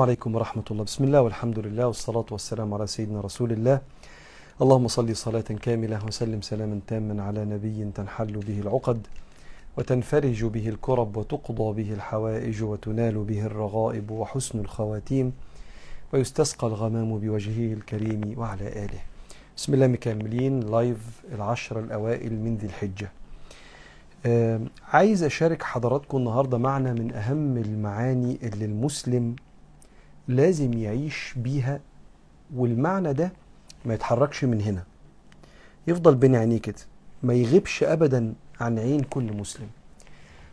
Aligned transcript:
عليكم 0.00 0.34
ورحمة 0.34 0.64
الله. 0.70 0.84
بسم 0.84 1.04
الله 1.04 1.20
والحمد 1.20 1.58
لله 1.58 1.86
والصلاة 1.86 2.24
والسلام 2.30 2.74
على 2.74 2.86
سيدنا 2.86 3.20
رسول 3.20 3.52
الله. 3.52 3.80
اللهم 4.62 4.88
صل 4.88 5.16
صلاة 5.16 5.40
كاملة 5.40 6.04
وسلم 6.06 6.40
سلاما 6.40 6.80
تاما 6.86 7.22
على 7.22 7.44
نبي 7.44 7.90
تنحل 7.94 8.32
به 8.32 8.60
العقد 8.60 9.06
وتنفرج 9.76 10.44
به 10.44 10.68
الكرب 10.68 11.16
وتقضى 11.16 11.82
به 11.82 11.92
الحوائج 11.92 12.62
وتنال 12.62 13.24
به 13.24 13.46
الرغائب 13.46 14.10
وحسن 14.10 14.58
الخواتيم 14.60 15.32
ويستسقى 16.12 16.66
الغمام 16.66 17.18
بوجهه 17.18 17.72
الكريم 17.72 18.34
وعلى 18.38 18.68
آله. 18.84 19.00
بسم 19.56 19.74
الله 19.74 19.86
مكملين. 19.86 20.60
لايف 20.60 21.22
العشر 21.34 21.80
الأوائل 21.80 22.32
من 22.32 22.56
ذي 22.56 22.66
الحجة. 22.66 23.10
عايز 24.92 25.22
أشارك 25.22 25.62
حضراتكم 25.62 26.18
النهاردة 26.18 26.58
معنى 26.58 26.92
من 26.92 27.12
أهم 27.12 27.56
المعاني 27.56 28.38
اللي 28.42 28.64
المسلم 28.64 29.36
لازم 30.28 30.72
يعيش 30.72 31.34
بيها 31.36 31.80
والمعنى 32.54 33.12
ده 33.12 33.32
ما 33.84 33.94
يتحركش 33.94 34.44
من 34.44 34.60
هنا. 34.60 34.84
يفضل 35.86 36.14
بين 36.14 36.36
عينيه 36.36 36.58
كده 36.58 36.76
ما 37.22 37.34
يغيبش 37.34 37.82
ابدا 37.82 38.34
عن 38.60 38.78
عين 38.78 39.00
كل 39.00 39.32
مسلم. 39.32 39.68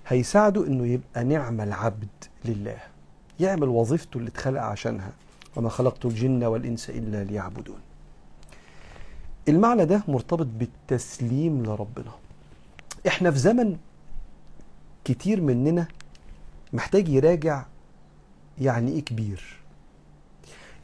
هيساعده 0.08 0.68
إنه 0.68 0.86
يبقى 0.88 1.24
نعم 1.24 1.62
العبد 1.62 2.08
لله 2.46 2.78
يعمل 3.40 3.68
وظيفته 3.68 4.18
اللي 4.18 4.30
اتخلق 4.30 4.62
عشانها. 4.62 5.12
وما 5.56 5.70
خلقت 5.70 6.06
الجن 6.06 6.44
والإنس 6.44 6.90
إلا 6.90 7.24
ليعبدون. 7.24 7.80
المعنى 9.50 9.86
ده 9.86 10.04
مرتبط 10.08 10.48
بالتسليم 10.48 11.64
لربنا. 11.64 12.12
إحنا 13.08 13.32
في 13.32 13.40
زمن 13.40 13.78
كتير 15.04 15.42
مننا 15.42 15.88
محتاج 16.74 17.10
يراجع 17.10 17.66
يعني 18.62 18.92
إيه 18.92 19.06
كبير. 19.06 19.65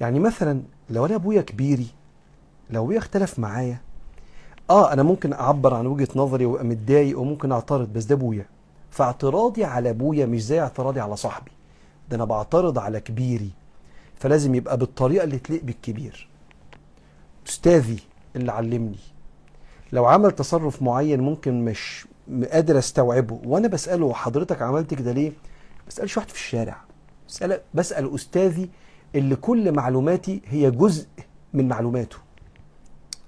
يعني 0.01 0.19
مثلا 0.19 0.61
لو 0.89 1.05
أنا 1.05 1.15
أبويا 1.15 1.41
كبيري 1.41 1.87
لو 2.69 2.83
أبويا 2.83 2.97
اختلف 2.97 3.39
معايا 3.39 3.81
آه 4.69 4.93
أنا 4.93 5.03
ممكن 5.03 5.33
أعبر 5.33 5.73
عن 5.73 5.85
وجهة 5.87 6.07
نظري 6.15 6.45
وأبقى 6.45 6.65
متضايق 6.65 7.19
وممكن 7.19 7.51
أعترض 7.51 7.93
بس 7.93 8.03
ده 8.05 8.15
أبويا. 8.15 8.45
فاعتراضي 8.91 9.63
على 9.63 9.89
أبويا 9.89 10.25
مش 10.25 10.43
زي 10.43 10.59
اعتراضي 10.59 10.99
على 10.99 11.15
صاحبي. 11.15 11.51
ده 12.09 12.15
أنا 12.15 12.25
بعترض 12.25 12.79
على 12.79 12.99
كبيري. 12.99 13.49
فلازم 14.19 14.55
يبقى 14.55 14.77
بالطريقة 14.77 15.23
اللي 15.23 15.37
تليق 15.39 15.63
بالكبير. 15.63 16.29
أستاذي 17.47 17.99
اللي 18.35 18.51
علمني 18.51 18.99
لو 19.93 20.05
عمل 20.05 20.31
تصرف 20.31 20.81
معين 20.81 21.19
ممكن 21.21 21.65
مش 21.65 22.07
قادر 22.51 22.77
أستوعبه 22.77 23.39
وأنا 23.45 23.67
بسأله 23.67 24.13
حضرتك 24.13 24.61
عملت 24.61 24.93
كده 24.93 25.11
ليه؟ 25.11 25.31
بسألش 25.87 26.17
واحد 26.17 26.29
في 26.29 26.35
الشارع. 26.35 26.77
بسأل, 27.27 27.59
بسأل 27.73 28.15
أستاذي 28.15 28.69
اللي 29.15 29.35
كل 29.35 29.71
معلوماتي 29.71 30.41
هي 30.45 30.71
جزء 30.71 31.07
من 31.53 31.67
معلوماته. 31.67 32.17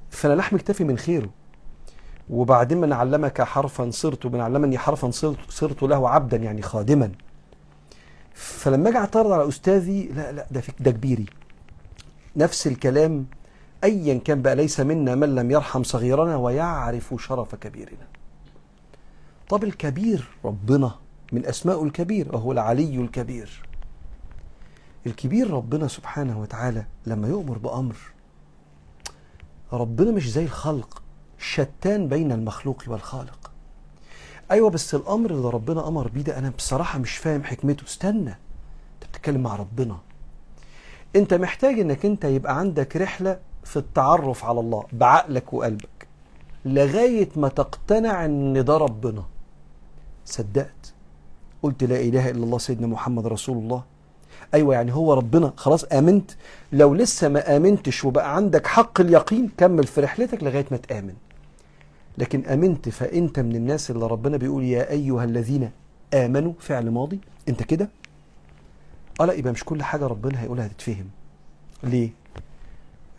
فانا 0.09 0.33
لحم 0.33 0.55
اكتفي 0.55 0.83
من 0.83 0.97
خيره. 0.97 1.29
وبعدين 2.29 2.77
من 2.77 2.93
علمك 2.93 3.41
حرفا 3.41 3.91
صرت 3.91 4.25
ومن 4.25 4.39
علمني 4.39 4.77
حرفا 4.77 5.11
صرت, 5.11 5.37
صرت 5.49 5.83
له 5.83 6.09
عبدا 6.09 6.37
يعني 6.37 6.61
خادما. 6.61 7.11
فلما 8.33 8.89
أجي 8.89 8.97
أعترض 8.97 9.31
على 9.31 9.47
أستاذي 9.47 10.07
لا 10.07 10.31
لا 10.31 10.47
ده 10.51 10.61
ده 10.79 10.91
كبيري. 10.91 11.25
نفس 12.35 12.67
الكلام 12.67 13.25
ايا 13.83 14.17
كان 14.17 14.41
بقى 14.41 14.55
ليس 14.55 14.79
منا 14.79 15.15
من 15.15 15.35
لم 15.35 15.51
يرحم 15.51 15.83
صغيرنا 15.83 16.35
ويعرف 16.35 17.15
شرف 17.19 17.55
كبيرنا. 17.55 18.07
طب 19.49 19.63
الكبير 19.63 20.27
ربنا 20.45 20.95
من 21.31 21.45
أسماء 21.45 21.83
الكبير 21.83 22.35
وهو 22.35 22.51
العلي 22.51 22.95
الكبير. 22.95 23.63
الكبير 25.05 25.51
ربنا 25.51 25.87
سبحانه 25.87 26.39
وتعالى 26.39 26.85
لما 27.05 27.27
يؤمر 27.27 27.57
بأمر 27.57 27.95
ربنا 29.73 30.11
مش 30.11 30.31
زي 30.31 30.43
الخلق 30.43 31.03
شتان 31.37 32.07
بين 32.07 32.31
المخلوق 32.31 32.83
والخالق. 32.87 33.51
أيوه 34.51 34.69
بس 34.69 34.95
الأمر 34.95 35.31
اللي 35.31 35.49
ربنا 35.49 35.87
أمر 35.87 36.07
بيه 36.07 36.21
ده 36.21 36.37
أنا 36.37 36.49
بصراحة 36.57 36.99
مش 36.99 37.17
فاهم 37.17 37.43
حكمته. 37.43 37.83
استنى 37.85 38.29
أنت 38.29 39.09
بتتكلم 39.11 39.43
مع 39.43 39.55
ربنا. 39.55 39.97
أنت 41.15 41.33
محتاج 41.33 41.79
إنك 41.79 42.05
أنت 42.05 42.25
يبقى 42.25 42.59
عندك 42.59 42.97
رحلة 42.97 43.39
في 43.63 43.77
التعرف 43.77 44.45
على 44.45 44.59
الله 44.59 44.83
بعقلك 44.93 45.53
وقلبك 45.53 46.07
لغاية 46.65 47.29
ما 47.35 47.47
تقتنع 47.47 48.25
إن 48.25 48.65
ده 48.65 48.77
ربنا. 48.77 49.23
صدقت؟ 50.25 50.93
قلت 51.63 51.83
لا 51.83 51.99
إله 51.99 52.29
إلا 52.29 52.43
الله 52.43 52.57
سيدنا 52.57 52.87
محمد 52.87 53.27
رسول 53.27 53.57
الله. 53.57 53.83
أيوه 54.53 54.73
يعني 54.75 54.93
هو 54.93 55.13
ربنا. 55.13 55.53
خلاص 55.57 55.83
آمنت. 55.83 56.31
لو 56.71 56.93
لسه 56.93 57.29
ما 57.29 57.55
آمنتش 57.57 58.05
وبقى 58.05 58.35
عندك 58.35 58.67
حق 58.67 59.01
اليقين 59.01 59.49
كمل 59.57 59.87
في 59.87 60.01
رحلتك 60.01 60.43
لغاية 60.43 60.65
ما 60.71 60.77
تآمن. 60.77 61.13
لكن 62.17 62.45
آمنت 62.45 62.89
فأنت 62.89 63.39
من 63.39 63.55
الناس 63.55 63.91
اللي 63.91 64.07
ربنا 64.07 64.37
بيقول 64.37 64.63
يا 64.63 64.89
أيها 64.89 65.23
الذين 65.23 65.71
آمنوا 66.13 66.53
فعل 66.59 66.89
ماضي. 66.89 67.19
أنت 67.49 67.63
كده؟ 67.63 67.89
آه 69.21 69.25
لا 69.25 69.33
يبقى 69.33 69.53
مش 69.53 69.63
كل 69.63 69.83
حاجة 69.83 70.07
ربنا 70.07 70.41
هيقولها 70.41 70.65
هتتفهم. 70.65 71.09
ليه؟ 71.83 72.09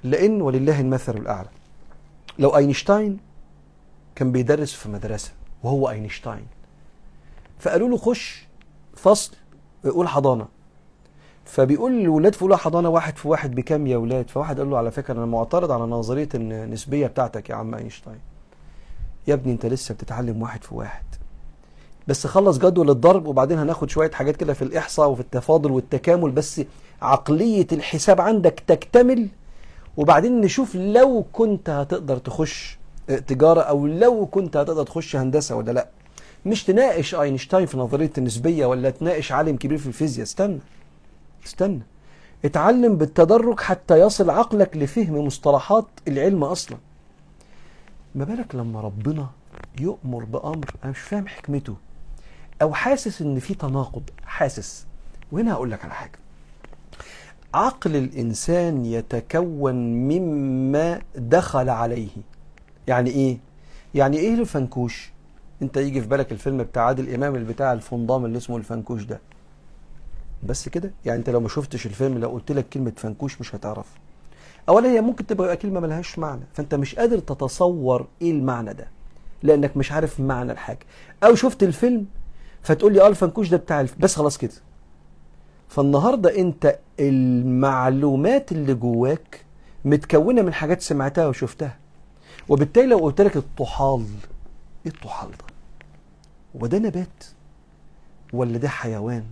لأن 0.05 0.43
ولله 0.43 0.81
المثل 0.81 1.17
الأعلى. 1.17 1.49
لو 2.39 2.57
أينشتاين 2.57 3.19
كان 4.15 4.33
بيدرس 4.33 4.73
في 4.73 4.89
مدرسة 4.89 5.31
وهو 5.63 5.91
أينشتاين 5.91 6.47
فقالوا 7.59 7.89
له 7.89 7.97
خش 7.97 8.47
فصل 8.97 9.33
قول 9.85 10.09
حضانة. 10.09 10.47
فبيقول 11.45 11.93
للولاد 11.93 12.35
في 12.35 12.43
اولى 12.43 12.59
حضانه 12.59 12.89
واحد 12.89 13.17
في 13.17 13.29
واحد 13.29 13.55
بكام 13.55 13.87
يا 13.87 13.97
ولاد؟ 13.97 14.31
فواحد 14.31 14.59
قال 14.59 14.71
له 14.71 14.79
على 14.79 14.91
فكرة 14.91 15.15
أنا 15.15 15.27
معترض 15.27 15.71
على 15.71 15.83
نظرية 15.83 16.29
النسبية 16.35 17.07
بتاعتك 17.07 17.51
يا 17.51 17.55
عم 17.55 17.75
أينشتاين. 17.75 18.19
يا 19.27 19.35
ابني 19.35 19.53
أنت 19.53 19.67
لسه 19.67 19.95
بتتعلم 19.95 20.43
واحد 20.43 20.65
في 20.65 20.75
واحد. 20.75 21.05
بس 22.09 22.27
خلص 22.27 22.59
جدول 22.59 22.91
الضرب 22.91 23.27
وبعدين 23.27 23.59
هناخد 23.59 23.91
شوية 23.91 24.11
حاجات 24.11 24.37
كده 24.37 24.53
في 24.55 24.63
الإحصاء 24.63 25.11
وفي 25.11 25.21
التفاضل 25.21 25.71
والتكامل 25.71 26.31
بس 26.31 26.61
عقلية 27.03 27.67
الحساب 27.73 28.21
عندك 28.21 28.63
تكتمل. 28.67 29.29
وبعدين 29.97 30.41
نشوف 30.41 30.75
لو 30.75 31.25
كنت 31.33 31.71
هتقدر 31.71 32.17
تخش 32.17 32.79
تجارة 33.27 33.61
أو 33.61 33.87
لو 33.87 34.27
كنت 34.27 34.57
هتقدر 34.57 34.83
تخش 34.83 35.17
هندسة 35.17 35.57
ولا 35.57 35.73
لأ. 35.73 35.89
مش 36.47 36.65
تناقش 36.65 37.15
أينشتاين 37.15 37.67
في 37.67 37.79
نظرية 37.79 38.11
النسبية 38.19 38.67
ولا 38.67 38.91
تناقش 38.91 39.33
عالم 39.33 39.57
كبير 39.57 39.79
في 39.79 39.87
الفيزياء. 39.87 40.27
استنى. 40.27 40.59
استنى. 41.47 41.83
اتعلم 42.45 42.97
بالتدرج 42.97 43.61
حتى 43.61 44.01
يصل 44.01 44.31
عقلك 44.31 44.77
لفهم 44.77 45.27
مصطلحات 45.27 45.87
العلم 46.09 46.45
أصلا. 46.45 46.79
ما 48.15 48.25
بالك 48.25 48.55
لما 48.55 48.81
ربنا 48.81 49.27
يؤمر 49.81 50.25
بأمر؟ 50.25 50.71
أنا 50.85 50.93
مش 50.93 50.99
فاهم 50.99 51.27
حكمته. 51.27 51.77
أو 52.63 52.75
حاسس 52.75 53.23
إن 53.23 53.39
في 53.39 53.55
تناقض؟ 53.55 54.03
حاسس. 54.25 54.87
وهنا 55.33 55.53
هقول 55.53 55.71
لك 55.71 55.85
على 55.85 55.95
حاجة. 55.95 56.19
عقل 57.55 57.97
الإنسان 57.97 58.87
يتكون 58.87 59.75
مما 60.09 61.03
دخل 61.17 61.69
عليه. 61.69 62.09
يعني 62.87 63.11
إيه؟ 63.11 63.39
يعني 63.95 64.17
إيه 64.17 64.35
الفنكوش؟ 64.35 65.13
أنت 65.63 65.77
يجي 65.77 66.01
في 66.01 66.07
بالك 66.07 66.33
الفيلم 66.33 66.59
بتاع 66.59 66.83
عادل 66.83 67.15
إمام 67.15 67.35
اللي 67.35 67.53
بتاع 67.53 67.73
الفندام 67.73 68.25
اللي 68.25 68.39
اسمه 68.39 68.57
الفنكوش 68.57 69.03
ده. 69.03 69.21
بس 70.45 70.69
كده؟ 70.69 70.91
يعني 71.05 71.19
انت 71.19 71.31
لو 71.31 71.41
ما 71.41 71.49
شفتش 71.49 71.87
الفيلم 71.87 72.19
لو 72.19 72.29
قلت 72.29 72.53
لك 72.53 72.69
كلمة 72.69 72.93
فنكوش 72.97 73.41
مش 73.41 73.55
هتعرف. 73.55 73.87
اولا 74.69 74.89
هي 74.91 75.01
ممكن 75.01 75.27
تبقى 75.27 75.57
كلمة 75.57 75.81
ملهاش 75.81 76.19
معنى 76.19 76.43
فأنت 76.55 76.75
مش 76.75 76.95
قادر 76.95 77.19
تتصور 77.19 78.07
إيه 78.23 78.31
المعنى 78.33 78.75
ده 78.75 78.89
لأنك 79.43 79.77
مش 79.77 79.93
عارف 79.93 80.21
معنى 80.21 80.53
الحاجة. 80.53 80.79
أو 81.25 81.35
شفت 81.35 81.63
الفيلم 81.63 82.07
فتقول 82.63 82.93
لي 82.93 83.01
آه 83.03 83.09
الفنكوش 83.09 83.49
ده 83.49 83.57
بتاع. 83.57 83.87
بس 83.99 84.17
خلاص 84.17 84.39
كده. 84.39 84.53
فالنهاردة 85.69 86.37
أنت 86.39 86.79
المعلومات 87.01 88.53
اللي 88.53 88.75
جواك 88.75 89.45
متكونة 89.85 90.43
من 90.43 90.53
حاجات 90.53 90.83
سمعتها 90.83 91.27
وشفتها. 91.27 91.77
وبالتالي 92.49 92.87
لو 92.87 92.99
قلت 92.99 93.21
لك 93.21 93.37
الطحال 93.37 94.07
إيه 94.87 94.93
الطحال 94.93 95.31
ده؟ 95.31 95.37
هو 96.57 96.67
ده 96.67 96.79
نبات 96.79 97.25
ولا 98.33 98.59
ده 98.59 98.69
حيوان؟ 98.69 99.25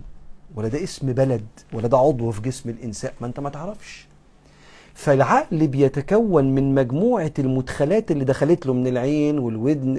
ولا 0.55 0.67
ده 0.67 0.83
اسم 0.83 1.13
بلد 1.13 1.45
ولا 1.73 1.87
ده 1.87 1.97
عضو 1.97 2.31
في 2.31 2.41
جسم 2.41 2.69
الإنسان 2.69 3.11
ما 3.21 3.27
انت 3.27 3.39
ما 3.39 3.49
تعرفش. 3.49 4.07
فالعقل 4.93 5.67
بيتكون 5.67 6.55
من 6.55 6.75
مجموعة 6.75 7.31
المدخلات 7.39 8.11
اللي 8.11 8.25
دخلت 8.25 8.65
له 8.65 8.73
من 8.73 8.87
العين 8.87 9.39
والودن 9.39 9.97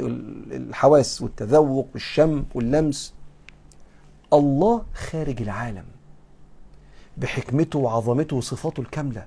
الحواس 0.53 1.23
والتذوق 1.23 1.89
والشم 1.93 2.45
واللمس. 2.55 3.15
الله 4.33 4.83
خارج 4.95 5.43
العالم 5.43 5.85
بحكمته 7.17 7.79
وعظمته 7.79 8.37
وصفاته 8.37 8.81
الكاملة. 8.81 9.27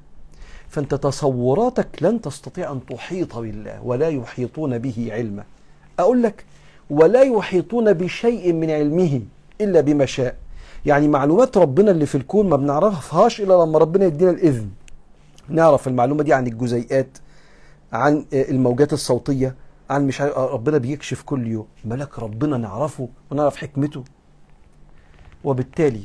فانت 0.69 0.95
تصوراتك 0.95 1.87
لن 2.01 2.21
تستطيع 2.21 2.71
أن 2.71 2.85
تحيط 2.85 3.37
بالله 3.37 3.81
ولا 3.83 4.09
يحيطون 4.09 4.77
به 4.77 5.09
علما. 5.11 5.43
أقول 5.99 6.23
لك 6.23 6.45
ولا 6.89 7.21
يحيطون 7.21 7.93
بشيء 7.93 8.53
من 8.53 8.71
علمه 8.71 9.21
إلا 9.61 9.81
بما 9.81 10.05
شاء. 10.05 10.35
يعني 10.85 11.07
معلومات 11.07 11.57
ربنا 11.57 11.91
اللي 11.91 12.05
في 12.05 12.15
الكون 12.15 12.49
ما 12.49 12.55
بنعرفهاش 12.55 13.41
إلا 13.41 13.53
لما 13.63 13.79
ربنا 13.79 14.05
يدينا 14.05 14.31
الإذن. 14.31 14.69
نعرف 15.49 15.87
المعلومة 15.87 16.23
دي 16.23 16.33
عن 16.33 16.47
الجزيئات 16.47 17.17
عن 17.93 18.25
الموجات 18.33 18.93
الصوتية 18.93 19.55
عن 19.89 20.07
مش 20.07 20.21
عارف 20.21 20.37
ربنا 20.37 20.77
بيكشف 20.77 21.21
كل 21.21 21.47
يوم. 21.47 21.67
ملك 21.85 22.19
ربنا 22.19 22.57
نعرفه 22.57 23.07
ونعرف 23.31 23.55
حكمته. 23.55 24.03
وبالتالي 25.43 26.01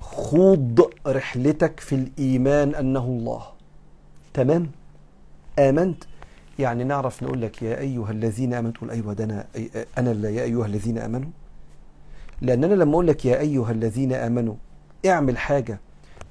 خوض 0.00 0.90
رحلتك 1.06 1.80
في 1.80 1.94
الإيمان 1.94 2.74
أنه 2.74 3.04
الله. 3.04 3.42
تمام؟ 4.34 4.70
آمنت؟ 5.58 6.04
يعني 6.58 6.84
نعرف 6.84 7.22
نقول 7.22 7.42
لك 7.42 7.62
يا 7.62 7.78
أيها 7.78 8.10
الذين 8.10 8.54
آمنوا 8.54 8.72
تقول 8.72 8.90
أيوه 8.90 9.12
ده 9.12 9.24
أنا 9.24 9.46
أنا 9.98 10.10
اللي 10.10 10.34
يا 10.34 10.42
أيها 10.42 10.66
الذين 10.66 10.98
آمنوا. 10.98 11.30
لأن 12.40 12.64
أنا 12.64 12.74
لما 12.74 12.92
أقول 12.92 13.06
لك 13.06 13.24
يا 13.24 13.40
أيها 13.40 13.70
الذين 13.70 14.12
آمنوا 14.12 14.54
اعمل 15.06 15.38
حاجة 15.38 15.80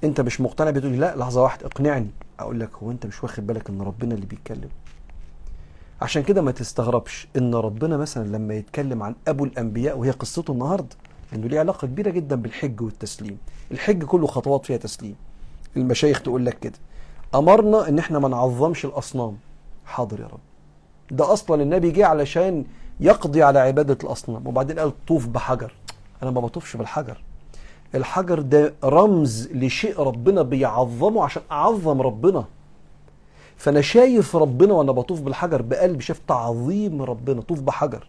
أنت 0.04 0.22
مش 0.22 0.42
مقتنع 0.42 0.70
بتقول 0.70 0.92
لي 0.92 0.98
لا 0.98 1.16
لحظة 1.16 1.44
واحدة 1.44 1.66
اقنعني. 1.66 2.08
أقول 2.40 2.60
لك 2.60 2.70
هو 2.84 2.92
أنت 2.92 3.06
مش 3.06 3.24
واخد 3.24 3.48
بالك 3.48 3.70
إن 3.70 3.82
ربنا 3.82 4.16
اللي 4.16 4.26
بيتكلم؟ 4.26 4.70
عشان 6.02 6.24
كده 6.24 6.42
ما 6.42 6.52
تستغربش 6.52 7.28
إن 7.38 7.56
ربنا 7.56 7.98
مثلا 7.98 8.28
لما 8.38 8.54
يتكلم 8.54 9.04
عن 9.04 9.16
أبو 9.28 9.46
الأنبياء 9.46 9.98
وهي 9.98 10.12
قصته 10.12 10.52
النهارده 10.52 10.96
إنه 11.36 11.48
ليه 11.48 11.60
علاقة 11.60 11.88
كبيرة 11.88 12.10
جدا 12.10 12.36
بالحج 12.36 12.82
والتسليم. 12.82 13.38
الحج 13.72 14.04
كله 14.04 14.28
خطوات 14.28 14.66
فيها 14.66 14.78
تسليم. 14.78 15.16
المشايخ 15.78 16.22
تقول 16.22 16.46
لك 16.46 16.60
كده. 16.60 16.74
أمرنا 17.36 17.90
إن 17.90 18.00
إحنا 18.00 18.20
ما 18.20 18.28
نعظمش 18.28 18.86
الأصنام. 18.86 19.38
حاضر 19.86 20.20
يا 20.20 20.26
رب. 20.28 20.40
ده 21.12 21.34
أصلا 21.34 21.64
النبي 21.64 21.92
جه 21.92 22.06
علشان 22.06 22.66
يقضي 23.00 23.44
على 23.44 23.60
عبادة 23.60 23.98
الأصنام 24.04 24.48
وبعدين 24.48 24.80
قال 24.80 25.06
طوف 25.06 25.28
بحجر. 25.28 25.74
أنا 26.24 26.32
ما 26.32 26.42
بطوفش 26.42 26.76
بالحجر. 26.76 27.24
الحجر 27.96 28.40
ده 28.40 28.74
رمز 28.84 29.48
لشيء 29.52 30.00
ربنا 30.02 30.42
بيعظمه 30.42 31.24
عشان 31.24 31.42
أعظم 31.52 32.02
ربنا. 32.02 32.46
فأنا 33.58 33.82
شايف 33.82 34.36
ربنا 34.36 34.74
وأنا 34.74 34.92
بطوف 34.92 35.22
بالحجر 35.22 35.62
بقلبي 35.62 36.02
شايف 36.02 36.22
تعظيم 36.28 37.02
ربنا. 37.02 37.42
طوف 37.42 37.62
بحجر 37.62 38.08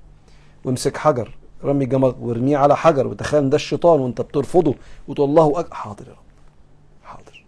وامسك 0.64 0.96
حجر. 0.96 1.34
رمي 1.64 1.86
جمر 1.86 2.14
وارميه 2.20 2.56
على 2.56 2.76
حجر 2.76 3.06
وتخيل 3.06 3.50
ده 3.50 3.56
الشيطان 3.56 4.00
وأنت 4.00 4.20
بترفضه 4.20 4.74
وتقول 5.08 5.28
الله 5.28 5.60
أك... 5.60 5.74
حاضر 5.74 6.06
يا 6.06 6.12
رب. 6.12 6.18
حاضر. 7.02 7.44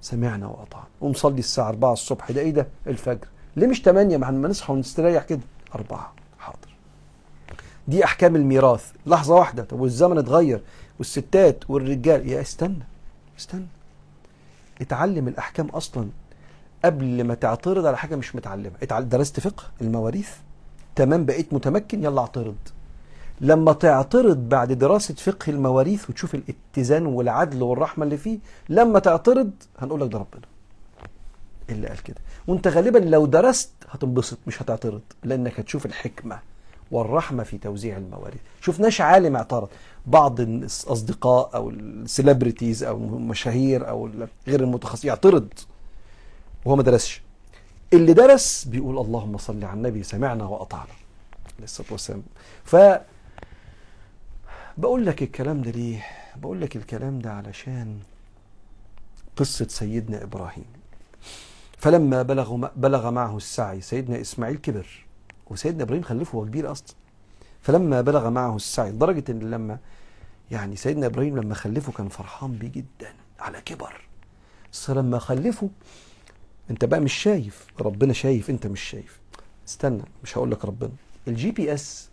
سمعنا 0.00 0.46
وأطعنا. 0.46 0.86
قوم 1.00 1.12
صلي 1.12 1.38
الساعة 1.38 1.68
4 1.68 1.92
الصبح. 1.92 2.30
ده 2.30 2.40
إيه 2.40 2.50
ده؟ 2.50 2.68
الفجر. 2.86 3.28
ليه 3.56 3.66
مش 3.66 3.82
8 3.82 4.16
ما 4.16 4.48
نصحى 4.48 4.72
ونستريح 4.72 5.24
كده. 5.24 5.40
4 5.74 5.98
حاضر 5.98 6.21
دي 7.88 8.04
أحكام 8.04 8.36
الميراث. 8.36 8.90
لحظة 9.06 9.34
واحدة. 9.34 9.64
طب 9.64 9.80
والزمن 9.80 10.18
اتغير 10.18 10.60
والستات 10.98 11.70
والرجال 11.70 12.28
يا 12.28 12.40
استنى 12.40 12.82
استنى. 13.38 13.66
اتعلم 14.80 15.28
الأحكام 15.28 15.66
أصلا 15.68 16.08
قبل 16.84 17.24
ما 17.24 17.34
تعترض 17.34 17.86
على 17.86 17.96
حاجة 17.98 18.16
مش 18.16 18.36
متعلمة. 18.36 18.72
درست 19.00 19.40
فقه 19.40 19.64
المواريث 19.80 20.30
تمام 20.96 21.24
بقيت 21.24 21.52
متمكن 21.52 22.04
يلا 22.04 22.20
اعترض. 22.20 22.56
لما 23.40 23.72
تعترض 23.72 24.36
بعد 24.48 24.72
دراسة 24.72 25.14
فقه 25.14 25.50
المواريث 25.50 26.10
وتشوف 26.10 26.34
الاتزان 26.34 27.06
والعدل 27.06 27.62
والرحمة 27.62 28.04
اللي 28.04 28.16
فيه 28.16 28.38
لما 28.68 28.98
تعترض 28.98 29.50
هنقول 29.78 30.00
لك 30.00 30.12
ده 30.12 30.18
ربنا. 30.18 30.46
اللي 31.70 31.88
قال 31.88 32.02
كده؟ 32.02 32.16
وانت 32.46 32.68
غالبا 32.68 32.98
لو 32.98 33.26
درست 33.26 33.70
هتنبسط 33.90 34.38
مش 34.46 34.62
هتعترض 34.62 35.00
لأنك 35.24 35.60
هتشوف 35.60 35.86
الحكمة. 35.86 36.38
والرحمة 36.92 37.42
في 37.42 37.58
توزيع 37.58 37.96
المواريث 37.96 38.40
شفناش 38.60 39.00
عالم 39.00 39.36
اعترض. 39.36 39.68
بعض 40.06 40.40
الأصدقاء 40.40 41.50
أو 41.54 41.70
السليبرتيز 41.70 42.84
أو 42.84 42.96
المشاهير 42.96 43.88
أو 43.88 44.10
غير 44.48 44.60
المتخصص 44.60 45.04
يعترض 45.04 45.48
وهو 46.64 46.76
ما 46.76 46.82
درسش. 46.82 47.22
اللي 47.92 48.12
درس 48.12 48.64
بيقول 48.64 48.98
اللهم 48.98 49.38
صل 49.38 49.64
على 49.64 49.76
النبي 49.76 50.02
سمعنا 50.02 50.44
وأطعنا. 50.44 50.92
عليه 51.54 51.64
الصلاة 51.64 51.88
والسلام. 51.92 52.22
ف 52.64 52.76
بقول 54.78 55.06
لك 55.06 55.22
الكلام 55.22 55.62
ده 55.62 55.70
ليه؟ 55.70 56.06
بقول 56.36 56.60
لك 56.60 56.76
الكلام 56.76 57.18
ده 57.18 57.32
علشان 57.32 57.98
قصة 59.36 59.66
سيدنا 59.68 60.22
إبراهيم. 60.22 60.64
فلما 61.78 62.22
بلغ 62.22 62.68
بلغ 62.76 63.10
معه 63.10 63.36
السعي 63.36 63.80
سيدنا 63.80 64.20
إسماعيل 64.20 64.56
كبر. 64.56 65.01
وسيدنا 65.52 65.82
إبراهيم 65.82 66.02
خلفه 66.02 66.38
هو 66.38 66.44
كبير 66.44 66.72
أصلا. 66.72 66.94
فلما 67.62 68.00
بلغ 68.00 68.30
معه 68.30 68.56
السعي 68.56 68.90
لدرجة 68.90 69.24
إن 69.28 69.50
لما 69.50 69.78
يعني 70.50 70.76
سيدنا 70.76 71.06
إبراهيم 71.06 71.38
لما 71.38 71.54
خلفه 71.54 71.92
كان 71.92 72.08
فرحان 72.08 72.52
بيه 72.52 72.68
جدا 72.68 73.12
على 73.40 73.60
كبر. 73.60 74.00
بس 74.72 74.90
لما 74.90 75.18
خلفه 75.18 75.68
أنت 76.70 76.84
بقى 76.84 77.00
مش 77.00 77.12
شايف 77.12 77.66
ربنا 77.80 78.12
شايف 78.12 78.50
أنت 78.50 78.66
مش 78.66 78.80
شايف. 78.80 79.20
استنى 79.68 80.02
مش 80.22 80.38
هقول 80.38 80.50
لك 80.50 80.64
ربنا. 80.64 80.90
ال 81.28 81.50
GPS 81.50 81.74
ال 81.74 82.08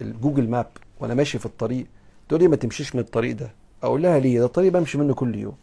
Google 0.00 0.48
Map 0.48 0.66
وأنا 1.00 1.14
ماشي 1.14 1.38
في 1.38 1.46
الطريق 1.46 1.86
تقول 2.28 2.40
لي 2.40 2.48
ما 2.48 2.56
تمشيش 2.56 2.94
من 2.94 3.00
الطريق 3.00 3.36
ده. 3.36 3.52
أقول 3.82 4.02
لها 4.02 4.18
ليه؟ 4.18 4.40
ده 4.40 4.46
الطريق 4.46 4.72
بمشي 4.72 4.98
منه 4.98 5.14
كل 5.14 5.34
يوم. 5.34 5.56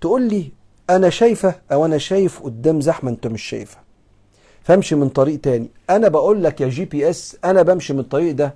تقول 0.00 0.28
لي 0.28 0.52
أنا 0.90 1.10
شايفه 1.10 1.60
أو 1.72 1.84
أنا 1.84 1.98
شايف 1.98 2.42
قدام 2.42 2.80
زحمة 2.80 3.10
أنت 3.10 3.26
مش 3.26 3.42
شايفها. 3.42 3.85
فامشي 4.66 4.94
من 4.94 5.08
طريق 5.08 5.40
تاني. 5.40 5.68
أنا 5.90 6.08
بقول 6.08 6.44
لك 6.44 6.60
يا 6.60 6.68
GPS 6.68 7.36
أنا 7.44 7.62
بمشي 7.62 7.92
من 7.92 7.98
الطريق 8.00 8.34
ده. 8.34 8.54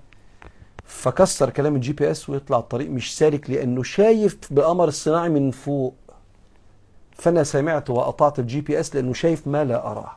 فكسر 0.84 1.50
كلام 1.50 1.74
ال 1.74 1.92
GPS 1.92 2.30
ويطلع 2.30 2.58
الطريق 2.58 2.90
مش 2.90 3.18
سالك 3.18 3.50
لأنه 3.50 3.82
شايف 3.82 4.38
بقمر 4.50 4.88
الصناعي 4.88 5.28
من 5.28 5.50
فوق. 5.50 5.94
فأنا 7.12 7.44
سمعت 7.44 7.90
وأطعت 7.90 8.38
ال 8.38 8.60
GPS 8.60 8.94
لأنه 8.94 9.12
شايف 9.12 9.46
ما 9.48 9.64
لا 9.64 9.90
اراه 9.90 10.16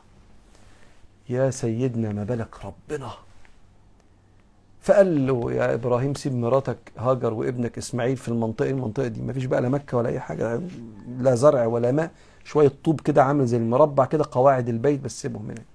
يا 1.28 1.50
سيدنا 1.50 2.12
ما 2.12 2.24
بالك 2.24 2.54
ربنا. 2.64 3.10
فقال 4.80 5.26
له 5.26 5.52
يا 5.52 5.74
إبراهيم 5.74 6.14
سيب 6.14 6.34
مراتك 6.34 6.78
هاجر 6.98 7.34
وابنك 7.34 7.78
إسماعيل 7.78 8.16
في 8.16 8.28
المنطقة 8.28 8.70
المنطقة 8.70 9.06
دي. 9.06 9.22
ما 9.22 9.32
فيش 9.32 9.44
بقى 9.44 9.60
لا 9.60 9.68
مكة 9.68 9.96
ولا 9.96 10.08
أي 10.08 10.20
حاجة 10.20 10.60
لا 11.18 11.34
زرع 11.34 11.66
ولا 11.66 11.92
ماء. 11.92 12.10
شوية 12.44 12.72
طوب 12.84 13.00
كده 13.00 13.24
عامل 13.24 13.46
زي 13.46 13.56
المربع 13.56 14.04
كده 14.04 14.24
قواعد 14.32 14.68
البيت 14.68 15.00
بس 15.00 15.22
سيبهم 15.22 15.44
هناك. 15.44 15.73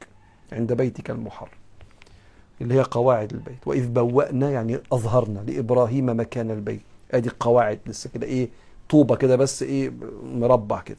عند 0.51 0.73
بيتك 0.73 1.09
المحرم 1.09 1.49
اللي 2.61 2.73
هي 2.73 2.81
قواعد 2.81 3.33
البيت. 3.33 3.67
وإذ 3.67 3.87
بوأنا 3.87 4.51
يعني 4.51 4.79
أظهرنا 4.91 5.39
لإبراهيم 5.39 6.19
مكان 6.19 6.51
البيت. 6.51 6.81
أدي 7.11 7.29
قواعد 7.39 7.79
لسه 7.85 8.09
كده 8.13 8.27
إيه 8.27 8.49
طوبة 8.89 9.15
كده 9.15 9.35
بس 9.35 9.63
إيه 9.63 9.91
مربع 10.23 10.81
كده. 10.81 10.97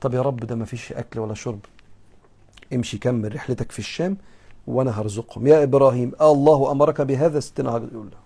طب 0.00 0.14
يا 0.14 0.22
رب 0.22 0.36
ده 0.36 0.54
ما 0.54 0.64
فيش 0.64 0.92
أكل 0.92 1.20
ولا 1.20 1.34
شرب. 1.34 1.60
امشي 2.74 2.98
كمل 2.98 3.34
رحلتك 3.34 3.72
في 3.72 3.78
الشام 3.78 4.16
وأنا 4.66 5.00
هرزقهم. 5.00 5.46
يا 5.46 5.62
إبراهيم 5.62 6.12
الله 6.20 6.72
أمرك 6.72 7.00
بهذا 7.00 7.40
ستنا 7.40 7.70
يقول 7.70 8.06
له 8.10 8.18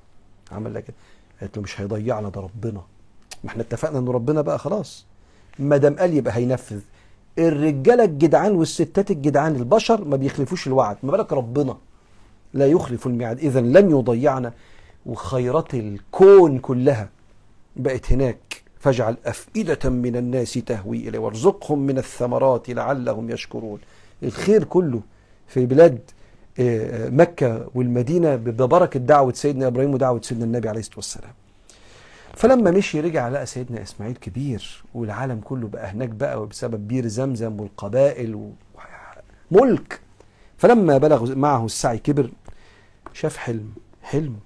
عمل 0.57 0.75
لك 0.75 0.85
قالت 1.41 1.57
له 1.57 1.63
مش 1.63 1.81
هيضيعنا 1.81 2.29
ده 2.29 2.41
ربنا. 2.41 2.83
ما 3.45 3.51
إحنا 3.51 3.63
اتفقنا 3.63 3.99
إن 3.99 4.09
ربنا 4.09 4.41
بقى 4.41 4.59
خلاص. 4.59 5.07
ما 5.59 5.77
دام 5.77 5.97
قال 5.97 6.15
يبقى 6.15 6.37
هينفذ. 6.37 6.81
الرجاله 7.39 8.05
الجدعان 8.05 8.53
والستات 8.53 9.11
الجدعان 9.11 9.57
البشر 9.57 10.05
ما 10.05 10.17
بيخلفوش 10.17 10.67
الوعد 10.67 10.97
ما 11.03 11.13
بالك 11.13 11.33
ربنا 11.33 11.77
لا 12.55 12.67
يخلف 12.67 13.07
الميعاد 13.07 13.39
إذا 13.39 13.61
لن 13.61 13.91
يضيعنا. 13.91 14.53
وخيرات 15.07 15.75
الكون 15.75 16.59
كلها 16.59 17.09
بقت 17.77 18.13
هناك. 18.13 18.63
فاجعل 18.81 19.17
أفئدة 19.27 19.91
من 19.91 20.17
الناس 20.17 20.53
تهوي 20.53 21.09
إليه 21.09 21.19
وارزقهم 21.19 21.79
من 21.79 21.99
الثمرات 21.99 22.71
لعلهم 22.71 23.31
يشكرون. 23.31 23.79
الخير 24.23 24.65
كله 24.65 25.01
في 25.47 25.67
بلاد 25.67 25.99
مكة 27.13 27.69
والمدينة 27.75 28.37
ببركة 28.37 29.01
دعوة 29.01 29.33
سيدنا 29.33 29.67
إبراهيم 29.67 29.95
ودعوة 29.95 30.21
سيدنا 30.21 30.45
النبي 30.45 30.69
عليه 30.69 30.81
الصلاة 30.81 30.97
والسلام. 30.97 31.33
فلما 32.37 32.71
مشي 32.71 33.01
رجع 33.01 33.29
لقى 33.29 33.47
سيدنا 33.47 33.83
إسماعيل 33.83 34.17
كبير 34.17 34.85
والعالم 34.95 35.41
كله 35.41 35.69
بقى 35.69 35.87
هناك 35.87 36.09
بقى 36.09 36.47
بسبب 36.47 36.89
بير 36.89 37.07
زمزم 37.07 37.61
والقبائل 37.61 38.53
وملك 39.51 40.01
فلما 40.59 40.99
بلغ 40.99 41.35
معه 41.35 41.65
السعي 41.65 41.99
كبر 41.99 42.31
شاف 43.13 43.37
حلم 43.37 43.73
حلم. 44.03 44.37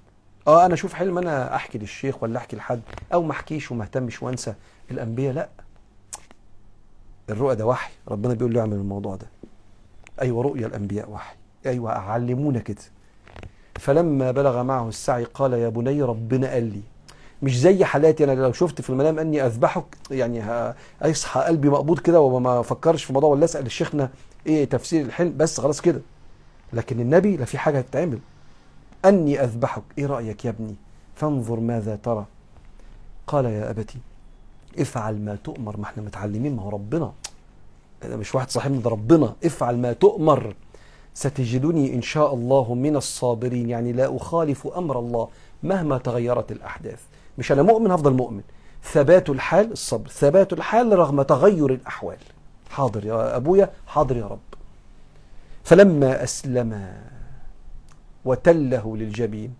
آه 0.47 0.65
أنا 0.65 0.73
أشوف 0.73 0.93
حلم 0.93 1.17
أنا 1.17 1.55
أحكي 1.55 1.77
للشيخ 1.77 2.23
ولا 2.23 2.37
أحكي 2.37 2.55
لحد. 2.55 2.81
أو 3.13 3.23
ما 3.23 3.31
أحكيش 3.31 3.71
وما 3.71 3.83
أهتمش 3.83 4.23
وأنسى. 4.23 4.53
الأنبياء 4.91 5.33
لا. 5.33 5.49
الرؤى 7.29 7.55
ده 7.55 7.65
وحي. 7.65 7.91
ربنا 8.07 8.33
بيقول 8.33 8.53
له 8.53 8.61
اعمل 8.61 8.73
الموضوع 8.73 9.15
ده. 9.15 9.27
أيوه 10.21 10.43
رؤيا 10.43 10.67
الأنبياء 10.67 11.09
وحي. 11.09 11.35
أيوه 11.65 11.91
علمونا 11.91 12.59
كده. 12.59 12.81
فلما 13.79 14.31
بلغ 14.31 14.63
معه 14.63 14.87
السعي 14.89 15.23
قال 15.23 15.53
يا 15.53 15.69
بني 15.69 16.01
ربنا 16.03 16.51
قال 16.51 16.63
لي. 16.63 16.81
مش 17.41 17.59
زي 17.59 17.85
حالاتي 17.85 18.23
أنا 18.23 18.31
لو 18.31 18.51
شفت 18.51 18.81
في 18.81 18.89
المنام 18.89 19.19
أني 19.19 19.45
أذبحك 19.45 19.97
يعني 20.11 20.43
هيصحى 21.01 21.41
قلبي 21.41 21.69
مقبوض 21.69 21.99
كده 21.99 22.21
وما 22.21 22.59
أفكرش 22.59 23.03
في 23.03 23.09
الموضوع 23.09 23.29
ولا 23.29 23.45
أسأل 23.45 23.65
الشيخنا 23.65 24.09
إيه 24.47 24.65
تفسير 24.65 25.05
الحلم 25.05 25.33
بس 25.37 25.61
خلاص 25.61 25.81
كده. 25.81 26.01
لكن 26.73 26.99
النبي 26.99 27.37
لا 27.37 27.45
في 27.45 27.57
حاجة 27.57 27.77
هتتعمل 27.77 28.19
أني 29.05 29.43
أذبحك 29.43 29.83
إيه 29.97 30.05
رأيك 30.05 30.45
يا 30.45 30.49
ابني؟ 30.49 30.75
فانظر 31.15 31.59
ماذا 31.59 31.95
ترى. 31.95 32.25
قال 33.27 33.45
يا 33.45 33.69
أبتي 33.69 33.97
افعل 34.79 35.21
ما 35.21 35.37
تؤمر. 35.43 35.77
ما 35.77 35.83
إحنا 35.83 36.03
متعلمين 36.03 36.55
ما 36.55 36.61
هو 36.61 36.69
ربنا. 36.69 37.11
ده 38.03 38.17
مش 38.17 38.35
واحد 38.35 38.49
صاحبنا 38.49 38.81
ده 38.81 38.89
ربنا. 38.89 39.35
افعل 39.45 39.77
ما 39.77 39.93
تؤمر. 39.93 40.55
ستجدني 41.13 41.93
إن 41.93 42.01
شاء 42.01 42.33
الله 42.33 42.73
من 42.73 42.95
الصابرين. 42.95 43.69
يعني 43.69 43.93
لا 43.93 44.15
أخالف 44.17 44.67
أمر 44.67 44.99
الله 44.99 45.27
مهما 45.63 45.97
تغيرت 45.97 46.51
الأحداث. 46.51 46.99
مش 47.37 47.51
أنا 47.51 47.61
مؤمن 47.61 47.91
هفضل 47.91 48.13
مؤمن. 48.13 48.41
ثبات 48.83 49.29
الحال 49.29 49.71
الصبر. 49.71 50.09
ثبات 50.09 50.53
الحال 50.53 50.99
رغم 50.99 51.21
تغير 51.21 51.73
الأحوال. 51.73 52.17
حاضر 52.69 53.05
يا 53.05 53.35
أبويا 53.35 53.69
حاضر 53.87 54.17
يا 54.17 54.25
رب. 54.25 54.39
فلما 55.63 56.23
أسلم 56.23 56.93
وتله 58.25 58.97
للجبين 58.97 59.53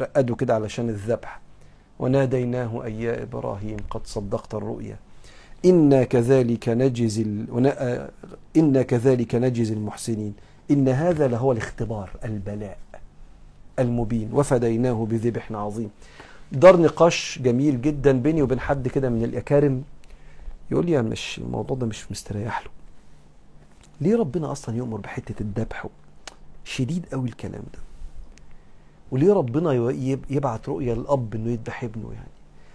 رقدوا 0.00 0.36
كده 0.36 0.54
علشان 0.54 0.88
الذبح. 0.88 1.40
وناديناه 1.98 2.84
أي 2.84 3.02
يا 3.02 3.22
إبراهيم 3.22 3.76
قد 3.90 4.06
صدقت 4.06 4.54
الرؤيا. 4.54 4.96
إنا 5.64 6.04
كذلك 6.04 6.68
نجزي 6.68 7.22
ال... 7.22 8.06
إنا 8.56 8.82
كذلك 8.82 9.34
نجزي 9.34 9.74
المحسنين. 9.74 10.34
إن 10.70 10.88
هذا 10.88 11.28
لهو 11.28 11.52
الاختبار 11.52 12.10
البلاء 12.24 12.78
المبين. 13.78 14.30
وفديناه 14.32 15.06
بذبح 15.10 15.52
عظيم. 15.52 15.90
دار 16.52 16.76
نقاش 16.80 17.38
جميل 17.42 17.82
جدا 17.82 18.12
بيني 18.12 18.42
وبين 18.42 18.60
حد 18.60 18.88
كده 18.88 19.08
من 19.08 19.24
الأكارم. 19.24 19.82
يقول 20.70 20.86
لي 20.86 20.92
يا 20.92 21.02
مش 21.02 21.38
الموضوع 21.38 21.76
ده 21.76 21.86
مش 21.86 22.10
مستريح 22.12 22.60
له. 22.62 22.70
ليه 24.00 24.16
ربنا 24.16 24.52
أصلا 24.52 24.76
يؤمر 24.76 24.96
بحتة 25.00 25.34
الذبح 25.42 25.86
شديد 26.64 27.06
قوي 27.12 27.28
الكلام 27.28 27.62
ده؟ 27.74 27.78
وليه 29.10 29.32
ربنا 29.32 29.72
يب- 29.92 30.24
يبعت 30.30 30.68
رؤية 30.68 30.94
للأب 30.94 31.34
إنه 31.34 31.50
يذبح 31.50 31.84
ابنه 31.84 32.12
يعني؟ 32.12 32.28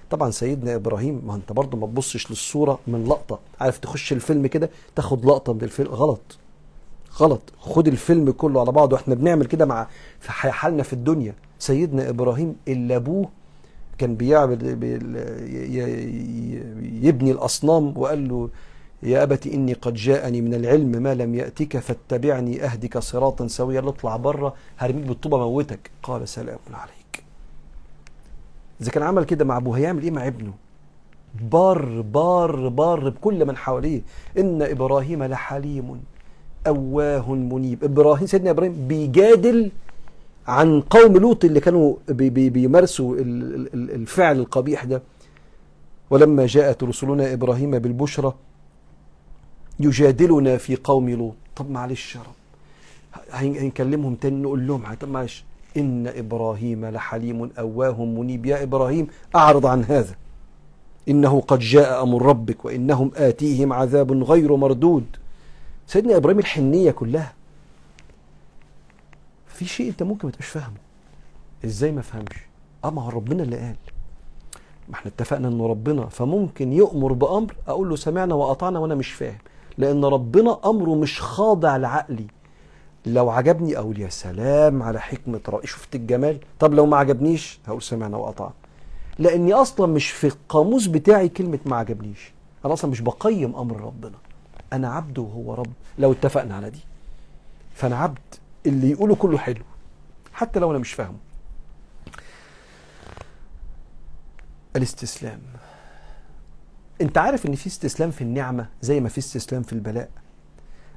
طبعا 0.09 0.31
سيدنا 0.31 0.75
إبراهيم 0.75 1.21
ما 1.25 1.35
أنت 1.35 1.51
برضه 1.51 1.77
ما 1.77 1.87
تبصش 1.87 2.29
للصورة 2.31 2.79
من 2.87 3.05
لقطة. 3.05 3.39
عارف 3.59 3.77
تخش 3.77 4.13
الفيلم 4.13 4.47
كده 4.47 4.69
تاخد 4.95 5.25
لقطة 5.25 5.53
من 5.53 5.61
الفيلم. 5.61 5.89
غلط. 5.89 6.37
غلط. 7.19 7.41
خد 7.59 7.87
الفيلم 7.87 8.31
كله 8.31 8.61
على 8.61 8.71
بعضه. 8.71 8.97
إحنا 8.97 9.15
بنعمل 9.15 9.45
كده 9.45 9.65
مع 9.65 9.87
في 10.19 10.31
حالنا 10.31 10.83
في 10.83 10.93
الدنيا. 10.93 11.35
سيدنا 11.59 12.09
إبراهيم 12.09 12.55
اللي 12.67 12.95
أبوه 12.95 13.29
كان 14.01 14.15
بيعمل 14.15 14.75
بي- 14.81 14.97
ي- 14.97 15.79
ي- 16.17 17.07
يبني 17.07 17.31
الأصنام 17.31 17.93
وقال 17.97 18.27
له 18.29 18.49
يا 19.03 19.23
أبت 19.23 19.47
إني 19.47 19.73
قد 19.73 19.93
جاءني 19.93 20.41
من 20.41 20.53
العلم 20.53 20.91
ما 21.05 21.13
لم 21.15 21.35
يأتك 21.35 21.77
فاتبعني 21.77 22.63
أهدك 22.65 22.97
صراطا 22.97 23.47
سويا 23.47 23.79
اطلع 23.79 24.15
بره 24.17 24.53
هرميك 24.77 25.05
بالطوبة 25.05 25.37
موتك. 25.37 25.83
قال 26.03 26.27
سلام 26.27 26.59
عليك. 26.73 27.13
إذا 28.81 28.91
كان 28.91 29.03
عمل 29.03 29.23
كده 29.23 29.45
مع 29.45 29.57
أبوه 29.57 29.77
هيعمل 29.77 30.03
إيه 30.03 30.11
مع 30.11 30.27
ابنه؟ 30.27 30.53
بار 31.51 32.01
بار 32.01 32.67
بار 32.67 33.09
بكل 33.09 33.45
من 33.45 33.57
حواليه. 33.57 34.01
إن 34.37 34.61
إبراهيم 34.61 35.23
لحليم 35.23 36.01
أواه 36.67 37.33
منيب. 37.33 37.83
إبراهيم 37.83 38.27
سيدنا 38.27 38.49
إبراهيم 38.49 38.87
بيجادل 38.87 39.71
عن 40.47 40.81
قوم 40.81 41.17
لوط 41.17 41.45
اللي 41.45 41.59
كانوا 41.59 41.95
بي 42.09 42.29
بي 42.29 42.49
بيمارسوا 42.49 43.15
ال- 43.15 43.69
ال- 43.73 43.91
الفعل 43.91 44.39
القبيح 44.39 44.83
ده. 44.83 45.01
ولما 46.09 46.45
جاءت 46.45 46.83
رسلنا 46.83 47.33
إبراهيم 47.33 47.71
بالبشرى 47.79 48.33
يجادلنا 49.79 50.57
في 50.57 50.75
قوم 50.75 51.09
لوط. 51.09 51.33
طب 51.55 51.69
معلش 51.71 52.15
يا 52.15 52.21
رب 52.21 52.35
هن- 53.31 53.55
هنكلمهم 53.57 54.15
تاني 54.15 54.41
نقول 54.41 54.67
لهم 54.67 54.83
طب 55.01 55.09
معلش 55.09 55.43
إن 55.77 56.07
إبراهيم 56.07 56.85
لحليم 56.85 57.49
أواه 57.59 58.05
منيب. 58.05 58.45
يا 58.45 58.63
إبراهيم 58.63 59.07
أعرض 59.35 59.65
عن 59.65 59.83
هذا. 59.83 60.15
إنه 61.09 61.41
قد 61.41 61.59
جاء 61.59 62.03
أمر 62.03 62.21
ربك 62.25 62.65
وإنهم 62.65 63.11
آتيهم 63.15 63.73
عذاب 63.73 64.23
غير 64.23 64.55
مردود. 64.55 65.05
سيدنا 65.87 66.15
إبراهيم 66.17 66.39
الحنية 66.39 66.91
كلها. 66.91 67.33
في 69.61 69.67
شيء 69.67 69.89
أنت 69.89 70.03
ممكن 70.03 70.27
ما 70.27 70.31
تبقاش 70.31 70.47
فاهمه. 70.47 70.77
إزاي 71.65 71.91
ما 71.91 72.01
فهمش؟ 72.01 72.35
أه 72.85 72.89
ما 72.89 73.01
هو 73.01 73.09
ربنا 73.09 73.43
اللي 73.43 73.57
قال. 73.57 73.75
ما 74.89 74.95
إحنا 74.95 75.11
اتفقنا 75.11 75.47
انه 75.47 75.67
ربنا 75.67 76.05
فممكن 76.05 76.73
يؤمر 76.73 77.13
بأمر 77.13 77.55
أقول 77.67 77.89
له 77.89 77.95
سمعنا 77.95 78.35
وأطعنا 78.35 78.79
وأنا 78.79 78.95
مش 78.95 79.11
فاهم. 79.11 79.37
لأن 79.77 80.05
ربنا 80.05 80.59
أمره 80.65 80.95
مش 80.95 81.21
خاضع 81.21 81.77
لعقلي. 81.77 82.27
لو 83.05 83.29
عجبني 83.29 83.77
أقول 83.77 83.99
يا 83.99 84.09
سلام 84.09 84.83
على 84.83 85.01
حكمة 85.01 85.41
رأي 85.49 85.67
شفت 85.67 85.95
الجمال؟ 85.95 86.39
طب 86.59 86.73
لو 86.73 86.85
ما 86.85 86.97
عجبنيش 86.97 87.59
هقول 87.67 87.81
سمعنا 87.81 88.17
وأطعنا. 88.17 88.53
لأني 89.19 89.53
أصلا 89.53 89.87
مش 89.87 90.09
في 90.09 90.27
القاموس 90.27 90.87
بتاعي 90.87 91.29
كلمة 91.29 91.59
ما 91.65 91.75
عجبنيش. 91.75 92.31
أنا 92.65 92.73
أصلا 92.73 92.91
مش 92.91 93.01
بقيم 93.01 93.55
أمر 93.55 93.81
ربنا. 93.81 94.17
أنا 94.73 94.89
عبد 94.93 95.17
وهو 95.17 95.53
رب. 95.53 95.73
لو 95.99 96.11
اتفقنا 96.11 96.55
على 96.55 96.69
دي. 96.69 96.79
فأنا 97.73 97.97
عبد. 97.97 98.40
اللي 98.65 98.91
يقوله 98.91 99.15
كله 99.15 99.37
حلو 99.37 99.63
حتى 100.33 100.59
لو 100.59 100.71
أنا 100.71 100.79
مش 100.79 100.93
فاهمه. 100.93 101.17
الاستسلام. 104.75 105.39
أنت 107.01 107.17
عارف 107.17 107.45
إن 107.45 107.55
في 107.55 107.67
استسلام 107.67 108.11
في 108.11 108.21
النعمة 108.21 108.67
زي 108.81 108.99
ما 108.99 109.09
في 109.09 109.17
استسلام 109.17 109.63
في 109.63 109.73
البلاء؟ 109.73 110.09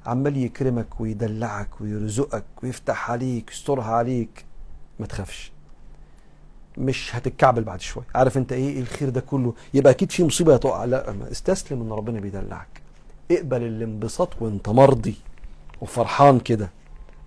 عمال 0.07 0.37
يكرمك 0.37 1.01
ويدلعك 1.01 1.81
ويرزقك 1.81 2.45
ويفتح 2.63 3.11
عليك 3.11 3.51
يسترها 3.51 3.85
عليك. 3.95 4.45
ما 5.01 5.07
تخافش. 5.07 5.53
مش 6.79 7.17
هتتكعبل 7.17 7.65
بعد 7.65 7.81
شوية. 7.81 8.05
عارف 8.15 8.37
أنت 8.37 8.53
إيه؟ 8.53 8.81
الخير 8.81 9.09
ده 9.09 9.21
كله؟ 9.21 9.55
يبقى 9.75 9.93
أكيد 9.93 10.13
في 10.13 10.25
مصيبة 10.25 10.55
هتقع. 10.55 10.85
لا 10.85 11.31
استسلم 11.33 11.83
إن 11.83 11.93
ربنا 11.93 12.21
بيدلعك. 12.21 12.81
اقبل 13.31 13.63
الانبساط 13.63 14.43
وانت 14.43 14.69
مرضي 14.69 15.17
وفرحان 15.81 16.41
كده. 16.41 16.71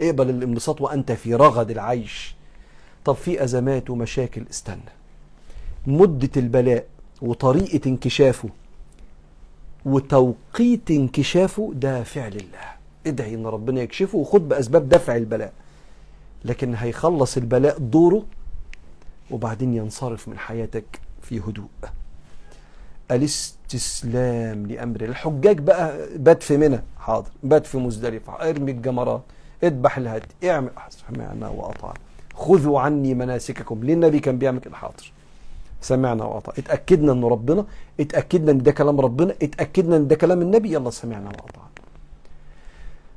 اقبل 0.01 0.29
الانبساط 0.29 0.81
وانت 0.81 1.11
في 1.11 1.35
رغد 1.35 1.71
العيش. 1.71 2.35
طب 3.05 3.13
في 3.15 3.43
أزمات 3.43 3.89
ومشاكل 3.89 4.43
استنى. 4.49 4.91
مدة 5.87 6.29
البلاء 6.37 6.85
وطريقة 7.21 7.89
انكشافه 7.89 8.49
وتوقيت 9.85 10.91
انكشافه 10.91 11.71
ده 11.75 12.03
فعل 12.03 12.31
الله 12.35 12.77
ادعي 13.07 13.33
إن 13.33 13.45
ربنا 13.45 13.81
يكشفه 13.81 14.17
وخد 14.17 14.49
بأسباب 14.49 14.89
دفع 14.89 15.15
البلاء. 15.15 15.53
لكن 16.45 16.75
هيخلص 16.75 17.37
البلاء 17.37 17.77
دوره 17.77 18.25
وبعدين 19.31 19.73
ينصرف 19.73 20.27
من 20.27 20.37
حياتك 20.39 20.99
في 21.21 21.39
هدوء. 21.39 21.67
الاستسلام 23.11 24.67
لأمر 24.67 25.01
الحجاج 25.01 25.59
بقى 25.59 26.07
بات 26.17 26.43
في 26.43 26.57
منى. 26.57 26.79
حاضر. 26.99 27.29
بات 27.43 27.65
في 27.65 27.77
مزدلفة. 27.77 28.49
ارمي 28.49 28.71
الجمرات. 28.71 29.21
اذبح 29.63 29.97
الهدي. 29.97 30.25
اعمل. 30.43 30.69
سمعنا 30.89 31.47
واطعنا 31.47 31.99
خذوا 32.33 32.79
عني 32.79 33.13
مناسككم. 33.13 33.83
ليه 33.83 33.93
النبي 33.93 34.19
كان 34.19 34.37
بيعمل 34.37 34.59
كده. 34.59 34.75
حاضر. 34.75 35.11
سمعنا 35.81 36.23
واطعنا 36.23 36.59
اتأكدنا 36.59 37.11
إن 37.11 37.23
ربنا 37.23 37.65
اتأكدنا 37.99 38.51
إن 38.51 38.63
ده 38.63 38.71
كلام 38.71 39.01
ربنا 39.01 39.35
اتأكدنا 39.41 39.97
إن 39.97 40.07
ده 40.07 40.15
كلام 40.15 40.41
النبي. 40.41 40.73
يلا 40.73 40.89
سمعنا 40.89 41.29
واطعنا 41.29 41.67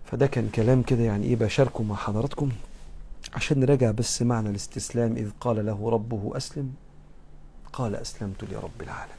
فده 0.04 0.26
كان 0.26 0.48
كلام 0.48 0.82
كده 0.82 1.02
يعني 1.02 1.26
إيه 1.26 1.36
بشاركه 1.36 1.82
مع 1.82 1.96
حضراتكم 1.96 2.48
عشان 3.34 3.60
نراجع 3.60 3.90
بس 3.90 4.22
معنى 4.22 4.48
الاستسلام. 4.50 5.16
إذ 5.16 5.30
قال 5.40 5.66
له 5.66 5.90
ربه 5.90 6.32
أسلم. 6.36 6.74
قال 7.72 7.96
أسلمت 7.96 8.44
لرب 8.44 8.82
العالمين. 8.82 9.16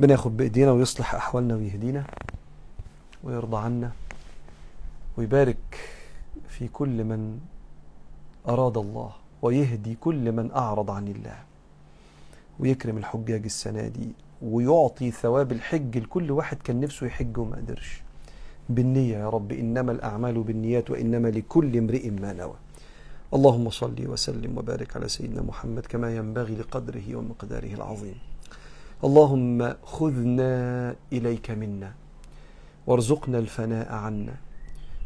بناخد 0.00 0.36
بإيدينا 0.36 0.72
ويصلح 0.72 1.14
أحوالنا 1.14 1.54
ويهدينا 1.54 2.04
ويرضى 3.24 3.56
عنا 3.56 3.90
ويبارك 5.16 5.56
في 6.48 6.68
كل 6.68 7.04
من 7.04 7.38
أراد 8.48 8.78
الله 8.78 9.12
ويهدي 9.42 9.94
كل 9.94 10.32
من 10.32 10.50
أعرض 10.52 10.90
عن 10.90 11.08
الله 11.08 11.38
ويكرم 12.60 12.98
الحجاج 12.98 13.44
السنة 13.44 13.88
دي 13.88 14.08
ويعطي 14.42 15.10
ثواب 15.10 15.52
الحج 15.52 15.98
لكل 15.98 16.30
واحد 16.30 16.56
كان 16.56 16.80
نفسه 16.80 17.06
يحج 17.06 17.38
وما 17.38 17.56
قدرش. 17.56 18.02
بالنية 18.68 19.16
يا 19.16 19.28
رب 19.28 19.52
إنما 19.52 19.92
الأعمال 19.92 20.42
بالنيات 20.42 20.90
وإنما 20.90 21.28
لكل 21.28 21.76
امرئ 21.76 22.10
ما 22.10 22.32
نوى. 22.32 22.54
اللهم 23.34 23.70
صل 23.70 24.06
وسلم 24.06 24.58
وبارك 24.58 24.96
على 24.96 25.08
سيدنا 25.08 25.42
محمد 25.42 25.86
كما 25.86 26.16
ينبغي 26.16 26.54
لقدره 26.54 27.16
ومقداره 27.16 27.74
العظيم. 27.74 28.18
اللهم 29.04 29.74
خذنا 29.82 30.52
إليك 31.12 31.50
منا 31.50 31.92
وارزقنا 32.86 33.38
الفناء 33.38 33.92
عنا 33.92 34.34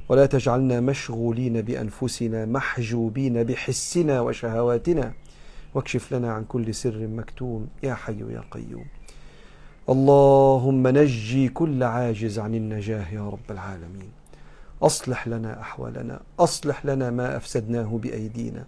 ولا 0.09 0.27
تجعلنا 0.27 0.81
مشغولين 0.81 1.63
بأنفسنا 1.63 2.45
محجوبين 2.47 3.43
بحسنا 3.43 4.21
وشهواتنا. 4.21 5.13
واكشف 5.75 6.13
لنا 6.13 6.33
عن 6.33 6.45
كل 6.45 6.75
سر 6.75 7.07
مكتوم 7.07 7.69
يا 7.83 7.95
حي 7.95 8.21
يا 8.21 8.43
قيوم. 8.51 8.85
اللهم 9.89 10.89
نجي 10.89 11.49
كل 11.49 11.83
عاجز 11.83 12.39
عن 12.39 12.55
النجاة 12.55 13.15
يا 13.15 13.29
رب 13.29 13.51
العالمين. 13.51 14.11
أصلح 14.83 15.29
لنا 15.29 15.61
أحوالنا 15.61 16.21
أصلح 16.39 16.87
لنا 16.87 17.11
ما 17.11 17.37
أفسدناه 17.37 17.99
بأيدينا. 18.03 18.65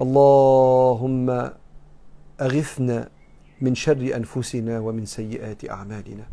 اللهم 0.00 1.50
أغثنا 2.40 3.08
من 3.60 3.74
شر 3.74 4.16
أنفسنا 4.16 4.78
ومن 4.78 5.04
سيئات 5.04 5.70
أعمالنا. 5.70 6.26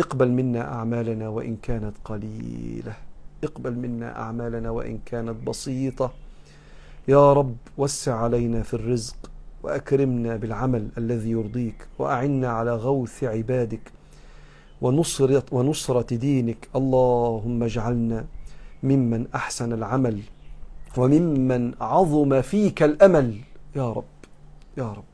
اقبل 0.00 0.28
منا 0.30 0.72
أعمالنا 0.74 1.28
وإن 1.28 1.56
كانت 1.56 1.94
قليلة. 2.04 3.09
اقبل 3.44 3.74
منا 3.74 4.18
أعمالنا 4.20 4.70
وإن 4.70 4.98
كانت 5.06 5.48
بسيطة. 5.48 6.12
يا 7.08 7.32
رب 7.32 7.56
وسع 7.78 8.14
علينا 8.14 8.62
في 8.62 8.74
الرزق 8.74 9.30
وأكرمنا 9.62 10.36
بالعمل 10.36 10.88
الذي 10.98 11.30
يرضيك 11.30 11.88
وأعنا 11.98 12.48
على 12.48 12.74
غوث 12.74 13.24
عبادك 13.24 13.92
ونصرة, 14.80 15.44
ونصرة 15.52 16.14
دينك. 16.14 16.68
اللهم 16.76 17.62
اجعلنا 17.62 18.24
ممن 18.82 19.26
أحسن 19.34 19.72
العمل 19.72 20.20
وممن 20.96 21.72
عظم 21.80 22.40
فيك 22.40 22.82
الأمل. 22.82 23.38
يا 23.76 23.92
رب 23.92 24.04
يا 24.78 24.92
رب. 24.92 25.04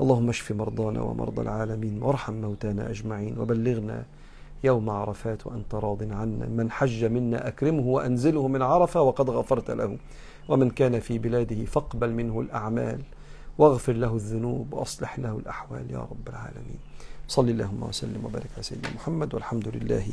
اللهم 0.00 0.28
اشف 0.28 0.52
مرضانا 0.52 1.00
ومرضى 1.02 1.42
العالمين 1.42 2.02
وارحم 2.02 2.34
موتانا 2.34 2.90
أجمعين 2.90 3.38
وبلغنا 3.38 4.04
يوم 4.64 4.90
عرفات 4.90 5.46
وأنت 5.46 5.74
راض 5.74 6.02
عنا. 6.02 6.46
من 6.46 6.70
حج 6.70 7.04
منا 7.04 7.48
أكرمه 7.48 7.86
وأنزله 7.86 8.48
من 8.48 8.62
عرفة 8.62 9.00
وقد 9.02 9.30
غفرت 9.30 9.70
له. 9.70 9.98
ومن 10.48 10.70
كان 10.70 11.00
في 11.00 11.18
بلاده 11.18 11.64
فاقبل 11.64 12.10
منه 12.12 12.40
الأعمال 12.40 13.00
واغفر 13.58 13.92
له 13.92 14.14
الذنوب 14.14 14.72
وأصلح 14.72 15.18
له 15.18 15.38
الأحوال. 15.38 15.90
يا 15.90 15.98
رب 15.98 16.28
العالمين. 16.28 16.78
صل 17.28 17.48
اللهم 17.48 17.82
وسلم 17.82 18.24
وبارك 18.24 18.50
على 18.54 18.62
سيدنا 18.62 18.94
محمد 18.94 19.34
والحمد 19.34 19.68
لله 19.68 20.06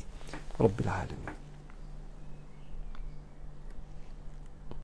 رب 0.62 0.79
العالمين. 0.79 1.38